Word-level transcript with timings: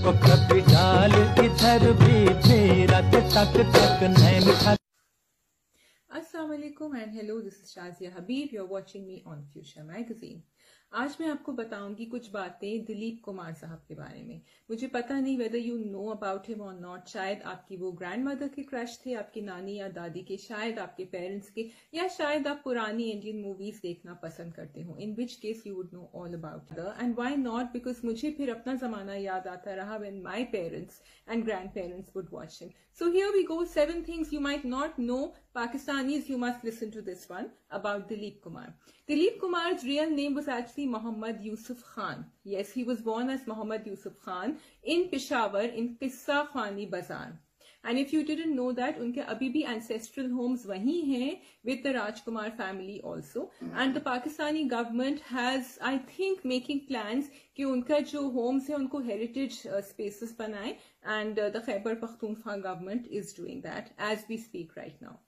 ओ 0.00 0.12
कभी 0.24 0.60
डाल 0.66 1.12
इधर 1.44 1.82
भी 2.02 2.18
फेरा 2.44 3.00
तक 3.14 3.56
तक 3.74 4.04
नैन 4.18 4.78
Assalamu 6.10 6.54
alaikum 6.56 6.94
and 7.00 7.12
hello, 7.14 7.34
this 7.42 7.58
is 7.64 7.72
Shazia 7.72 8.12
Habib. 8.14 8.52
You're 8.52 8.66
watching 8.66 9.06
me 9.06 9.22
on 9.26 9.44
Future 9.52 9.84
Magazine. 9.84 10.42
आज 10.92 11.16
मैं 11.20 11.28
आपको 11.28 11.52
बताऊँगी 11.52 12.04
कुछ 12.04 12.30
बातें 12.30 12.84
दिलीप 12.84 13.20
कुमार 13.24 13.52
साहब 13.54 13.82
के 13.88 13.94
बारे 13.94 14.22
में। 14.22 14.40
मुझे 14.70 14.86
पता 14.86 15.18
नहीं 15.20 15.36
whether 15.38 15.58
you 15.58 15.76
know 15.78 16.06
about 16.10 16.48
him 16.48 16.60
और 16.60 16.72
नॉट 16.80 17.08
शायद 17.08 17.42
आपकी 17.42 17.76
वो 17.76 17.90
ग्रैंड 17.92 18.24
मदर 18.24 18.48
के 18.48 18.62
क्रश 18.62 18.98
थे 19.06 19.14
आपकी 19.14 19.40
नानी 19.40 19.74
या 19.74 19.88
दादी 19.88 20.22
के 20.28 20.36
शायद 20.36 20.78
आपके 20.78 21.04
पेरेंट्स 21.04 21.50
के 21.50 21.68
या 21.94 22.08
शायद 22.08 22.46
आप 22.46 22.60
पुरानी 22.64 23.04
इंडियन 23.10 23.40
मूवीज़ 23.42 23.80
देखना 23.82 24.14
पसंद 24.22 24.54
करते 24.54 24.82
हो 24.82 24.96
in 25.00 25.14
which 25.14 25.34
case 25.34 25.62
you 25.66 25.74
would 25.74 25.90
know 25.94 26.10
all 26.14 26.34
about 26.34 26.72
the 26.78 26.94
end 27.02 27.14
why 27.18 27.36
not 27.36 27.72
because 27.72 28.00
मुझे 28.04 28.30
फिर 28.30 28.50
अपना 28.50 28.74
जमाना 28.74 29.14
याद 29.14 29.46
आता 29.46 29.74
रहा 29.74 29.96
when 29.96 30.20
my 30.22 30.44
parents 30.52 31.00
and 31.28 31.44
grandparents 31.74 32.16
would 32.16 32.28
watch 32.32 32.58
him 32.62 32.70
so 32.98 33.10
here 33.12 33.36
we 33.36 33.42
go 33.52 33.64
seven 33.74 34.02
things 34.08 34.32
you 34.32 34.40
might 34.40 34.66
not 34.66 34.98
know 35.00 35.20
Pakistanis, 35.52 36.28
you 36.28 36.38
must 36.38 36.62
listen 36.62 36.92
to 36.92 37.02
this 37.02 37.28
one 37.28 37.50
about 37.72 38.08
Dilip 38.08 38.40
Kumar. 38.40 38.72
Dilip 39.08 39.40
Kumar's 39.40 39.82
real 39.82 40.08
name 40.08 40.34
was 40.34 40.46
actually 40.46 40.79
Muhammad 40.86 41.40
Yusuf 41.42 41.82
Khan. 41.94 42.24
Yes, 42.44 42.72
he 42.72 42.84
was 42.84 43.00
born 43.00 43.30
as 43.30 43.46
Muhammad 43.46 43.86
Yusuf 43.86 44.12
Khan 44.24 44.58
in 44.82 45.08
Peshawar 45.08 45.62
in 45.62 45.96
Qissa 45.96 46.48
Khani 46.48 46.90
Bazaar. 46.90 47.38
And 47.82 47.98
if 47.98 48.12
you 48.12 48.22
didn't 48.24 48.54
know 48.54 48.72
that, 48.72 48.98
उनके 48.98 49.24
अभी 49.26 49.48
भी 49.52 49.64
ancestral 49.66 50.28
homes 50.28 50.66
वहीं 50.66 51.02
हैं 51.10 51.40
with 51.64 51.82
the 51.82 51.94
Rajkumar 51.94 52.54
family 52.56 53.00
also. 53.00 53.50
And 53.74 53.94
the 53.94 54.00
Pakistani 54.00 54.68
government 54.68 55.20
has, 55.20 55.78
I 55.80 55.96
think, 55.98 56.44
making 56.44 56.86
plans 56.86 57.30
कि 57.56 57.64
उनका 57.64 58.00
जो 58.12 58.30
homes 58.34 58.68
है 58.68 58.76
उनको 58.76 59.02
heritage 59.02 59.66
uh, 59.66 59.80
spaces 59.80 60.34
बनाए. 60.34 60.76
And 61.04 61.38
uh, 61.38 61.48
the 61.48 61.60
Khyber 61.60 61.96
Pakhtunkhwa 61.96 62.62
government 62.62 63.06
is 63.06 63.32
doing 63.32 63.62
that 63.62 63.92
as 63.98 64.24
we 64.28 64.36
speak 64.36 64.76
right 64.76 65.00
now. 65.00 65.18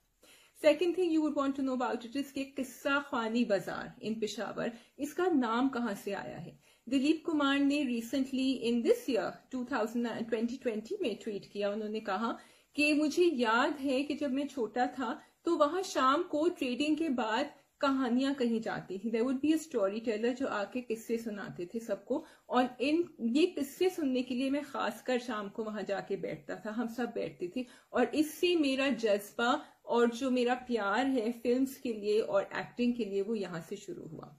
Second 0.63 0.97
thing 0.99 1.13
you 1.13 1.21
would 1.23 1.35
want 1.37 1.57
to 1.57 1.63
know 1.63 1.77
about 1.77 2.05
it 2.07 2.17
is 2.17 2.33
के 2.33 2.45
किस्सा 2.57 2.99
खानी 3.09 3.45
बाज़ार, 3.45 3.95
इन 4.03 4.15
पिशावर, 4.21 4.73
इसका 4.99 5.27
नाम 5.29 5.69
कहाँ 5.69 5.95
से 5.95 6.13
आया 6.15 6.37
है? 6.39 6.59
दिलीप 6.87 7.23
कुमार 7.27 7.59
ने 7.61 7.83
रिसेंटली 7.85 8.51
इन 8.69 8.81
दिस 8.83 9.09
ईयर 9.11 9.33
2020 9.55 11.01
में 11.03 11.17
ट्वीट 11.17 11.51
किया। 11.53 11.71
उन्होंने 11.71 12.01
कहा 12.03 12.37
कि 12.77 12.93
मुझे 12.95 13.25
याद 13.25 13.77
है 13.81 14.03
कि 14.03 14.15
जब 14.15 14.33
मैं 14.33 14.47
छोटा 14.49 14.87
था 14.99 15.19
तो 15.45 15.57
वहाँ 15.57 15.83
शाम 15.85 16.23
को 16.23 16.49
ट्रेडिंग 16.49 16.97
के 16.97 17.09
बाद 17.11 17.51
कहानियाँ 17.81 18.33
कही 18.35 18.59
जाती 18.61 18.99
थी। 18.99 19.11
There 19.11 19.23
would 19.23 19.41
be 19.41 19.53
a 19.53 19.57
storyteller 20.01 20.33
जो 20.35 20.47
आके 20.49 20.81
किस्से 20.81 21.17
सुनाते 21.19 21.67
थे 21.67 21.79
सबको, 21.81 22.25
और 22.49 22.69
इन, 22.81 23.05
ये 23.21 23.47
किस्से 23.47 23.89
सुनने 23.91 24.23
के 24.23 24.35
लिए 24.35 24.51
मैं 24.51 24.63
खासकर 24.65 25.19
शाम 25.19 25.49
को 25.49 25.65
वहाँ 25.65 25.83
जाके 25.83 26.17
बैठता 26.17 26.57
था। 26.57 26.71
हम 26.71 26.89
सब 26.89 27.13
बैठते 27.15 27.51
थे, 27.57 27.67
और 27.93 28.15
इससे 28.15 28.55
मेरा 28.57 28.89
जज्बा 28.89 29.53
और 29.93 30.11
जो 30.17 30.31
मेरा 30.31 30.55
प्यार 30.67 31.07
है 31.09 31.31
फिल्म्स 31.43 31.77
के 31.79 31.93
लिए 31.93 32.21
और 32.21 32.49
एक्टिंग 32.61 32.95
के 32.97 33.05
लिए 33.05 33.23
वो 33.23 33.35
यहाँ 33.35 33.61
से 33.69 33.77
शुरू 33.77 34.09
हुआ। 34.09 34.35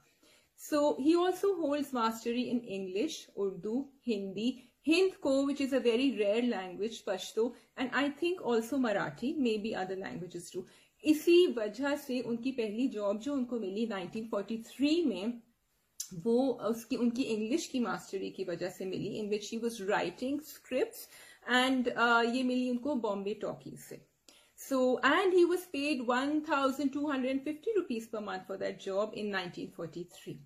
So 0.59 0.95
he 0.99 1.13
also 1.15 1.53
holds 1.55 1.93
mastery 1.93 2.43
in 2.43 2.59
English 2.75 3.27
Urdu 3.37 3.79
Hindi 4.07 4.49
Hindko 5.23 5.45
which 5.45 5.61
is 5.61 5.75
a 5.75 5.79
very 5.81 6.09
rare 6.15 6.43
language 6.45 7.01
Pashto 7.07 7.53
and 7.79 7.89
I 7.93 8.09
think 8.21 8.41
also 8.53 8.77
Marathi 8.77 9.33
maybe 9.57 9.71
other 9.81 9.97
languages 9.97 10.51
too 10.53 10.65
इसी 11.03 11.45
वजह 11.53 11.95
से 11.97 12.19
उनकी 12.21 12.51
पहली 12.51 12.87
जॉब 12.89 13.19
जो 13.19 13.33
उनको 13.33 13.59
मिली 13.59 13.85
1943 13.87 15.05
में, 15.05 15.41
वो 16.15 16.37
उसकी, 16.69 16.95
उनकी 16.95 17.23
इंग्लिश 17.23 17.65
की 17.67 17.79
मास्टरी 17.79 18.29
की 18.29 18.43
वजह 18.43 18.69
से 18.69 18.85
मिली 18.85 19.09
in 19.19 19.29
which 19.29 19.49
he 19.51 19.57
was 19.57 19.81
writing 19.83 20.39
script 20.41 21.49
and 21.49 21.87
ये 22.35 22.43
मिली 22.43 22.69
उनको 22.69 22.95
बॉम्बे 23.05 23.33
टॉकीज 23.41 23.79
से। 23.79 23.99
So, 24.55 24.99
and 24.99 25.33
he 25.33 25.45
was 25.45 25.65
paid 25.65 26.07
1,250 26.07 27.71
rupees 27.75 28.07
per 28.07 28.21
month 28.21 28.47
for 28.47 28.57
that 28.57 28.79
job 28.79 29.13
in 29.15 29.31
1943. 29.31 30.39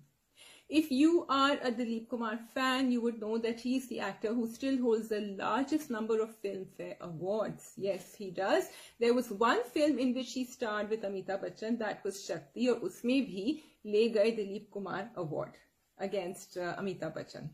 If 0.68 0.90
you 0.92 1.24
are 1.30 1.52
a 1.62 1.72
Dilip 1.72 2.10
Kumar 2.10 2.36
fan, 2.54 2.92
you 2.92 3.00
would 3.00 3.20
know 3.20 3.38
that 3.38 3.60
he 3.60 3.76
is 3.76 3.88
the 3.88 4.00
actor 4.00 4.34
who 4.34 4.46
still 4.46 4.76
holds 4.78 5.08
the 5.08 5.20
largest 5.20 5.88
number 5.88 6.20
of 6.20 6.36
Filmfare 6.42 6.98
awards. 7.00 7.72
Yes, 7.78 8.14
he 8.14 8.30
does. 8.30 8.68
There 9.00 9.14
was 9.14 9.30
one 9.30 9.64
film 9.64 9.98
in 9.98 10.14
which 10.14 10.34
he 10.34 10.44
starred 10.44 10.90
with 10.90 11.02
Amitabh 11.04 11.42
Bachchan, 11.42 11.78
that 11.78 12.04
was 12.04 12.22
Shakti, 12.22 12.68
or 12.68 12.76
usme 12.80 13.26
bhi 13.26 13.62
le 13.84 14.08
gaye 14.10 14.36
Dilip 14.36 14.70
Kumar 14.70 15.10
award 15.16 15.56
against 15.98 16.58
uh, 16.58 16.76
Amitabh 16.76 17.16
Bachchan. 17.16 17.48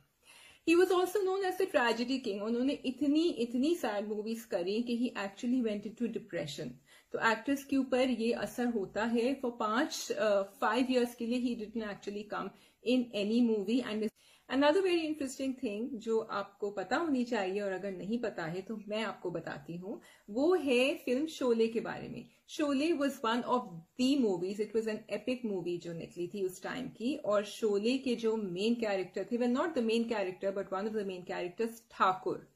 He 0.66 0.74
was 0.74 0.92
also 0.92 1.20
known 1.22 1.44
as 1.44 1.56
the 1.60 1.64
tragedy 1.70 2.18
king 2.18 2.42
उन्होंने 2.42 2.72
इतनी 2.86 3.22
इतनी 3.44 3.74
sad 3.76 4.06
movies 4.08 4.46
करी 4.50 4.80
कि 4.82 4.96
he 4.96 5.12
actually 5.24 5.60
went 5.62 5.88
to 5.98 6.06
depression 6.12 6.70
तो 7.14 7.18
actors 7.30 7.64
के 7.64 7.76
ऊपर 7.76 8.10
ये 8.10 8.30
असर 8.44 8.66
होता 8.76 9.04
है। 9.06 9.34
फॉर 9.42 9.50
पाँच 9.60 9.96
फाइव 10.60 10.92
ईयर्स 10.92 11.14
के 11.14 11.26
लिए 11.26 11.38
he 11.38 11.54
didn't 11.54 11.82
actually 11.90 12.22
come 12.32 12.50
in 12.84 13.04
any 13.14 13.40
movie 13.40 13.78
and 13.80 14.08
another 14.48 14.80
very 14.80 15.00
interesting 15.00 15.54
thing 15.62 15.88
जो 15.98 16.18
आपको 16.32 16.70
पता 16.70 16.96
होनी 16.96 17.22
चाहिए 17.24 17.60
और 17.60 17.72
अगर 17.72 17.92
नहीं 17.92 18.18
पता 18.18 18.44
है 18.46 18.60
तो 18.62 18.76
मैं 18.88 19.02
आपको 19.04 19.30
बताती 19.30 19.76
हूँ। 19.76 20.00
वो 20.30 20.54
है 20.54 20.94
फ़िल्म 21.04 21.26
शोले 21.26 21.66
के 21.68 21.80
बारे 21.80 22.08
में। 22.08 22.24
Sholay 22.48 22.92
was 22.92 23.18
one 23.24 23.40
of 23.48 23.68
the 23.98 24.16
movies 24.18 24.62
it 24.62 24.76
was 24.76 24.88
an 24.90 25.00
epic 25.10 25.44
movie 25.44 25.76
जो 25.78 25.92
निकली 25.92 26.26
थी 26.34 26.42
उस 26.42 26.62
टाइम 26.62 26.88
की, 26.88 27.14
और 27.16 27.44
शोले 27.44 27.96
के 27.98 28.14
जो 28.16 28.36
मेन 28.36 28.74
कैरेक्टर 28.80 29.26
थे 29.32 29.36
वे 29.36 29.46
not 29.46 29.74
the 29.74 29.84
main 29.84 30.04
character 30.08 30.50
but 30.52 30.72
one 30.72 30.86
of 30.86 30.94
the 30.94 31.06
main 31.06 31.22
characters 31.22 31.82
Thakur 31.90 32.46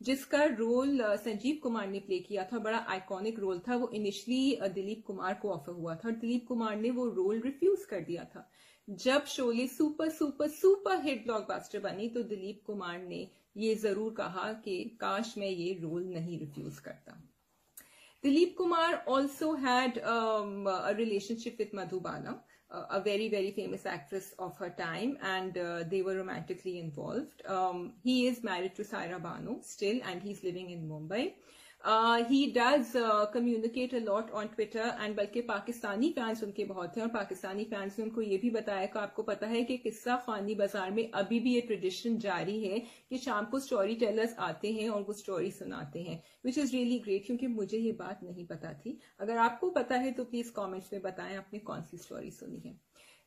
जिसका 0.00 0.44
रोल 0.44 1.00
संजीव 1.16 1.58
कुमार 1.62 1.86
ने 1.88 2.00
प्ले 2.00 2.18
किया 2.18 2.44
था 2.44 2.58
बड़ा 2.58 2.78
आइकॉनिक 2.78 3.38
रोल 3.38 3.58
था। 3.58 3.76
वो 3.76 3.88
इनिशियली 3.94 4.68
दिलीप 4.74 5.02
कुमार 5.06 5.34
को 5.34 5.50
ऑफ़र 5.50 5.72
हुआ 5.72 5.94
था 5.94 6.08
और 6.08 6.14
दिलीप 6.14 6.46
कुमार 6.48 6.76
ने 6.76 6.90
वो 6.90 7.06
रोल 7.06 7.40
रिफ्यूज 7.40 7.84
कर 7.84 8.00
दिया 8.00 8.24
था। 8.24 8.48
जब 8.88 9.24
Sholay 9.24 9.66
super 9.68 10.08
super 10.08 10.48
super 10.48 11.00
hit 11.02 11.24
blockbuster 11.24 11.80
बनी 11.80 12.08
तो 12.08 12.22
दिलीप 12.22 12.62
कुमार 12.66 12.98
ने 12.98 13.28
ये 13.56 13.74
ज़रूर 13.74 14.12
कहा 14.12 14.52
कि 14.64 14.82
काश 15.00 15.34
मैं 15.38 15.48
ये 15.48 15.72
रोल 15.82 16.04
नहीं 16.04 16.38
रिफ्यूज 16.38 16.78
करता। 16.78 17.22
Dilip 18.24 18.54
Kumar 18.58 19.04
also 19.08 19.52
had 19.54 20.00
relationship 20.96 21.56
with 21.58 21.74
uh, 21.74 22.34
a 22.90 23.00
very 23.00 23.28
very 23.28 23.50
famous 23.50 23.86
actress 23.86 24.34
of 24.38 24.56
her 24.58 24.70
time, 24.70 25.18
and 25.22 25.58
uh, 25.58 25.84
they 25.84 26.02
were 26.02 26.16
romantically 26.16 26.78
involved. 26.78 27.42
Um, 27.46 27.94
he 28.02 28.26
is 28.26 28.42
married 28.42 28.74
to 28.76 28.82
Saira 28.82 29.20
Banu 29.22 29.58
still, 29.62 30.00
and 30.04 30.22
he's 30.22 30.42
living 30.42 30.70
in 30.70 30.88
Mumbai. 30.88 31.34
He 31.80 32.46
does 32.50 32.92
communicate 33.32 33.94
a 33.94 33.98
lot 33.98 34.30
on 34.30 34.46
Twitter 34.46 34.96
and 35.00 35.16
बल्कि 35.16 35.40
Pakistani 35.40 36.08
fans 36.12 36.42
उनके 36.42 36.64
बहुत 36.64 36.96
हैं 36.96 37.02
और 37.04 37.10
Pakistani 37.10 37.64
fans 37.64 37.98
ने 37.98 38.04
उनको 38.04 38.22
ये 38.22 38.36
भी 38.36 38.50
बताया 38.50 38.86
कि 38.86 38.98
आपको 38.98 39.22
पता 39.22 39.46
है 39.46 39.62
कि 39.64 39.76
किस्सा 39.78 40.16
खानी 40.26 40.54
बाज़ार 40.54 40.90
में 40.90 41.10
अभी 41.12 41.40
भी 41.40 41.54
ये 41.54 41.60
ट्रेडिशन 41.60 42.18
जारी 42.18 42.58
है 42.64 42.78
कि 43.10 43.18
शाम 43.18 43.44
को 43.44 43.60
स्टोरी 43.60 43.94
टेलर्स 43.96 44.34
आते 44.40 44.72
हैं 44.72 44.88
और 44.88 45.02
वो 45.02 45.12
स्टोरी 45.12 45.50
सुनाते 45.52 46.02
हैं 46.02 46.22
विच 46.44 46.58
इज़ 46.58 46.72
रियली 46.72 46.98
ग्रेट 46.98 47.26
क्योंकि 47.26 47.46
मुझे 47.48 47.78
ये 47.78 47.92
बात 48.00 48.20
नहीं 48.24 48.46
पता 48.46 48.72
थी। 48.74 48.98
अगर 49.20 49.36
आपको 49.38 49.70
पता 49.70 49.96
है 49.96 50.12
तो 50.12 50.24
प्लीज़ 50.24 50.52
कॉमेंट्स 50.52 50.92
में 50.92 51.02
बताएँ, 51.02 51.36
आपने 51.36 51.58
कौन 51.60 51.82
सी 51.82 51.96
स्टोरी 51.98 52.30
सुनी 52.32 52.62
है। 52.66 52.78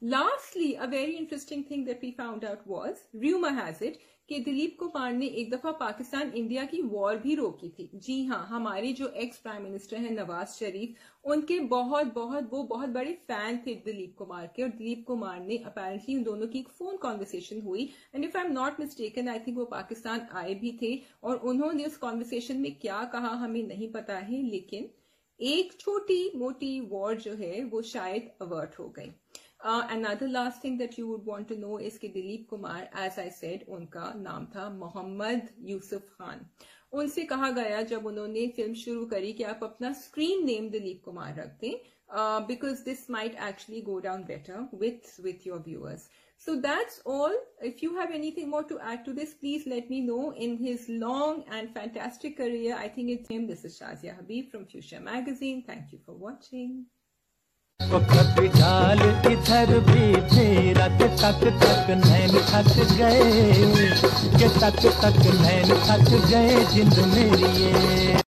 Lastly, 0.02 0.76
a 0.76 0.88
very 0.88 1.18
interesting 1.18 1.66
thing 1.66 1.84
that 1.84 2.02
we 2.02 2.14
found 2.14 2.46
out 2.46 2.66
was, 2.66 3.00
rumor 3.14 3.50
has 3.50 3.82
it, 3.82 3.98
कि 4.30 4.40
दिलीप 4.40 4.76
कुमार 4.80 5.14
ने 5.14 5.26
एक 5.42 5.50
दफ़ा 5.52 5.72
पाकिस्तान 5.72 6.32
इंडिया 6.32 6.64
की 6.66 6.82
वॉर 6.82 7.16
भी 7.18 7.36
रोकी 7.36 7.70
थी। 7.70 7.90
जी 7.96 8.26
हाँ 8.26 8.46
हमारे 8.50 8.92
जो 8.94 9.08
एक्स 9.24 9.38
प्राइम 9.38 9.64
मिनिस्टर 9.64 9.98
हैं 9.98 10.12
नवाज़ 10.12 10.50
शरीफ 10.50 10.96
उनके 11.26 11.60
बहुत 11.70 12.14
बहुत 12.16 12.50
वो 12.52 12.62
बहुत 12.64 12.90
बड़े 12.90 13.14
फ़ैन 13.28 13.58
थे 13.66 13.74
दिलीप 13.86 14.16
कुमार 14.18 14.46
के 14.56 14.64
और 14.64 14.70
दिलीप 14.70 15.04
कुमार 15.08 15.40
ने 15.40 15.58
अपेरेंटली 15.66 16.16
उन 16.16 16.24
दोनों 16.24 16.48
की 16.48 16.60
एक 16.60 16.70
फ़ोन 16.70 16.98
कॉन्वर्सेशन 16.98 17.62
हुई। 17.62 17.90
And 18.16 18.26
if 18.26 18.38
I 18.38 18.46
am 18.46 18.52
not 18.52 18.80
mistaken 18.80 19.30
I 19.30 19.40
think 19.40 19.58
वो 19.58 19.66
पाकिस्तान 19.66 20.28
आए 20.34 20.54
भी 20.54 20.78
थे 20.82 20.96
और 21.24 21.38
उन्होंने 21.52 21.86
उस 21.86 21.98
कॉन्वर्सेशन 21.98 22.58
में 22.58 22.74
क्या 22.80 23.04
कहा 23.14 23.34
हमें 23.44 23.64
नहीं 23.68 23.92
पता 23.92 24.18
है 24.20 24.42
लेकिन 24.50 24.90
एक 25.40 25.74
छोटी 25.80 26.32
मोटी 26.36 26.80
वॉर 26.90 27.16
जो 27.18 27.34
है 27.36 27.64
वो 27.64 27.82
शायद 27.90 28.32
अवर्ट 28.42 28.80
हो 28.80 28.88
गई। 28.90 29.12
Uh, 29.61 29.87
another 29.89 30.29
last 30.29 30.61
thing 30.61 30.77
that 30.79 30.99
you 30.99 31.09
would 31.09 31.25
want 31.25 31.49
to 31.49 31.57
know 31.57 31.79
is 31.79 31.99
कि 31.99 32.09
Dilip 32.15 32.47
Kumar 32.51 32.89
as 33.05 33.19
I 33.19 33.29
said 33.31 33.67
उनका 33.77 34.13
नाम 34.23 34.47
था 34.55 34.69
मोहम्मद 34.79 35.49
यूसुफ 35.71 36.09
खान 36.19 36.45
उनसे 36.93 37.25
कहा 37.33 37.51
गया 37.51 37.81
जब 37.93 38.07
उन्होंने 38.07 38.47
फिल्म 38.57 38.75
शुरू 38.83 39.05
करी 39.13 39.33
कि 39.39 39.45
आप 39.53 39.65
अपना 39.65 39.93
स्क्रीन 40.03 40.45
नेम 40.47 40.69
दिलीप 40.71 41.03
कुमार 41.05 41.35
रख 41.39 41.57
दें 41.61 42.47
because 42.47 42.81
this 42.85 43.09
might 43.11 43.39
actually 43.49 43.81
go 43.83 43.99
down 44.09 44.25
better 44.25 44.69
with 44.83 45.21
with 45.25 45.47
your 45.47 45.63
viewers 45.67 46.09
So 46.47 46.55
that's 46.61 47.01
all. 47.07 47.35
If 47.63 47.83
you 47.83 47.97
have 47.97 48.11
anything 48.11 48.51
more 48.51 48.65
to 48.65 48.79
add 48.79 49.05
to 49.07 49.13
this, 49.15 49.33
please 49.35 49.67
let 49.67 49.89
me 49.89 50.01
know. 50.01 50.33
In 50.33 50.59
his 50.59 50.89
long 50.89 51.45
and 51.51 51.73
fantastic 51.73 52.37
career, 52.37 52.77
I 52.77 52.89
think 52.89 53.11
it's 53.11 53.29
him. 53.29 53.47
This 53.47 53.65
is 53.65 53.79
Shazia 53.79 54.17
Habib 54.17 54.51
from 54.51 54.67
Fuchsia 54.67 55.01
Magazine. 55.01 55.65
Thank 55.67 55.93
you 55.93 56.01
for 56.05 56.13
watching. 56.13 56.87
डाल 58.48 59.02
इधर 59.32 59.80
भी 59.90 60.14
फेरा 60.30 60.88
के 60.88 61.08
तक 61.18 61.44
तक 61.64 61.90
नैन 62.06 62.40
थक 62.52 62.72
गए। 62.94 63.68
के 64.38 64.50
तक 64.60 64.82
तक 65.02 65.22
नैन 65.42 65.76
थक 65.90 66.10
गए 66.30 66.66
जिंद 66.74 66.98
मेरी 67.14 68.28